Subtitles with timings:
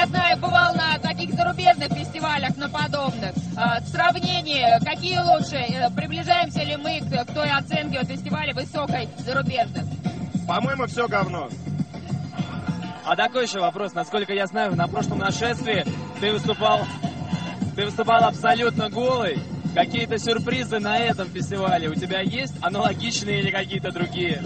[0.00, 3.32] я знаю, бывал на таких зарубежных фестивалях, на подобных.
[3.54, 5.56] А, Сравнение, какие лучше?
[5.56, 9.84] Э, Приближаемся ли мы к той оценке от фестиваля высокой зарубежных?
[10.48, 11.50] По-моему, все говно.
[13.04, 13.92] А такой еще вопрос.
[13.92, 15.84] Насколько я знаю, на прошлом нашествии
[16.18, 16.86] ты выступал,
[17.76, 19.38] ты выступал абсолютно голый.
[19.74, 22.54] Какие-то сюрпризы на этом фестивале у тебя есть?
[22.62, 24.42] Аналогичные или какие-то другие?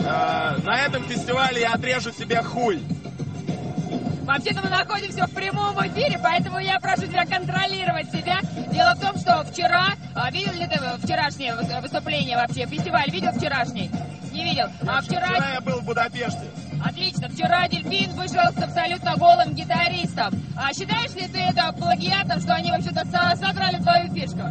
[0.00, 2.82] Э, на этом фестивале я отрежу себе хуй.
[4.34, 8.40] Вообще-то мы находимся в прямом эфире, поэтому я прошу тебя контролировать себя.
[8.72, 13.30] Дело в том, что вчера, а, видел ли ты вчерашнее выс- выступление вообще, фестиваль видел
[13.30, 13.88] вчерашний?
[14.32, 14.64] Не видел.
[14.88, 16.50] А Вчера вчера, я был в Будапеште.
[16.84, 20.34] отлично, вчера Дельфин вышел с абсолютно голым гитаристом.
[20.56, 24.42] А считаешь ли ты это плагиатом, что они вообще-то со- содрали твою фишку?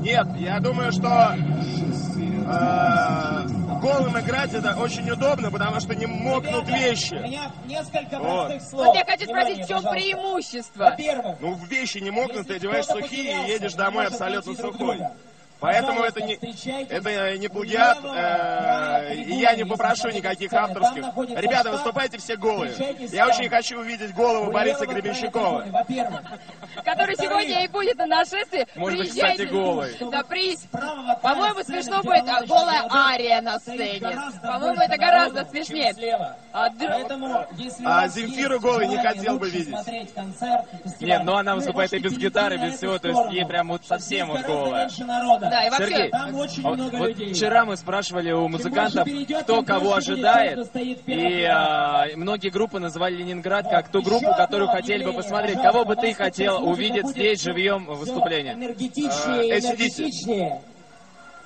[0.00, 3.46] Нет, я думаю, что э,
[3.92, 7.14] голым играть это очень удобно, потому что не мокнут вещи.
[7.14, 8.46] У меня несколько Вот.
[8.48, 8.86] простых слов.
[8.86, 9.90] Вот я хочу Внимание, спросить, в чем пожалуйста.
[9.90, 10.84] преимущество?
[10.84, 14.96] Во-первых, Ну, вещи не мокнут, ты одеваешь сухие и едешь домой абсолютно друг сухой.
[14.98, 15.12] друга.
[15.62, 21.04] Поэтому это не, это не плагиат, э, и я не попрошу никаких авторских.
[21.38, 22.74] Ребята, выступайте все голые.
[23.12, 25.64] Я очень хочу увидеть голову Бориса Гребенщикова.
[26.84, 28.66] Который сегодня и будет на нашествии.
[28.74, 29.96] Может быть, кстати, голый.
[30.00, 30.66] Да, приз.
[31.22, 34.00] По-моему, смешно будет а, голая ария на сцене.
[34.42, 35.94] По-моему, это гораздо смешнее.
[36.52, 39.76] А, Поэтому, если А Земфиру голой не хотел бы видеть.
[40.12, 40.64] концерт,
[41.00, 43.84] Нет, ну она вы выступает и без гитары, без всего, то есть ей прям вот
[43.86, 44.88] совсем вот голая.
[45.52, 47.34] Да, и вообще, Сергей, Там очень вот, много вот людей.
[47.34, 50.66] вчера мы спрашивали у музыкантов, больше перейдете, кто кого ожидает,
[51.06, 55.60] и а, многие группы назвали Ленинград как ту группу, которую хотели бы посмотреть.
[55.60, 58.54] Кого бы ты хотел увидеть здесь живьем выступление?
[58.54, 60.62] Энергетичнее, Э, энергетичнее.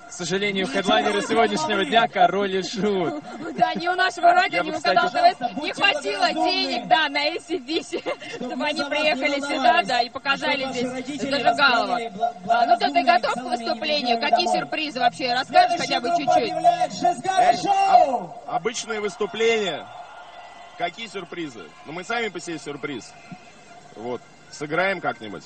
[0.09, 3.23] К сожалению, хедлайнеры сегодняшнего дня Король и Шут.
[3.57, 7.29] Да, ни у нашего радио, ни бы, у канала ТВС не хватило денег, да, на
[7.35, 11.99] ACDC, чтобы они приехали не сюда, да, и показали здесь Зажигалова.
[11.99, 14.21] Ну, ты, ты готов к выступлению?
[14.21, 15.33] Какие сюрпризы вообще?
[15.33, 16.53] Расскажешь хотя бы чуть-чуть?
[17.69, 19.87] а- обычные выступления.
[20.79, 21.65] Какие сюрпризы?
[21.87, 23.13] Ну, мы сами по себе сюрприз.
[23.97, 24.21] Вот.
[24.51, 25.45] Сыграем как-нибудь.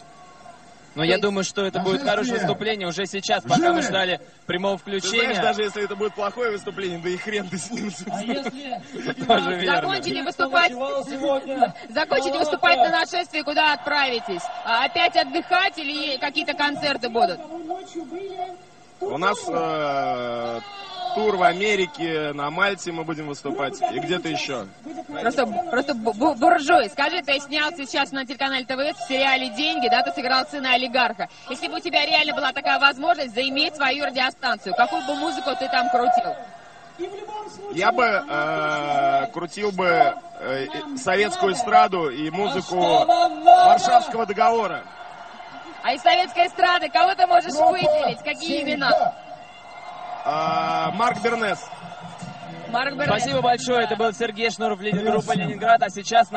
[0.95, 4.85] Но я думаю, что это будет хорошее выступление уже сейчас, пока мы ждали прямого Ты
[4.85, 5.43] знаешь, включения.
[5.43, 7.91] даже если это будет плохое выступление, да и хрен ты с ним.
[8.11, 9.83] А если Тоже верно.
[9.83, 12.39] Закончите выступать, Палата.
[12.39, 14.43] выступать на нашествии, куда отправитесь?
[14.65, 17.39] А, Опять отдыхать или какие-то концерты будут?
[19.01, 20.61] У нас э,
[21.15, 24.67] тур в Америке, на Мальте мы будем выступать и где-то еще.
[25.21, 26.89] Просто, просто бу- бу- буржуй.
[26.91, 31.29] Скажи, ты снялся сейчас на телеканале ТВС в сериале «Деньги», да, ты сыграл сына олигарха.
[31.49, 35.69] Если бы у тебя реально была такая возможность заиметь свою радиостанцию, какую бы музыку ты
[35.69, 36.35] там крутил?
[37.73, 40.67] Я бы э, крутил бы э,
[40.97, 42.77] советскую эстраду и музыку?
[42.77, 44.83] Варшавского договора.
[45.83, 48.19] А из советской эстрады кого ты можешь выделить?
[48.23, 48.91] Какие имена?
[50.27, 51.23] Э, Марк Бернес.
[51.23, 51.69] Марк Бернес.
[53.07, 53.85] Спасибо большое.
[53.85, 55.83] Это был Сергей Шнуров, лидер группы Ленинград.
[55.83, 56.29] А сейчас